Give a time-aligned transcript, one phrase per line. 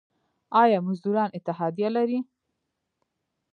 [0.61, 2.19] آیا مزدوران اتحادیه لري؟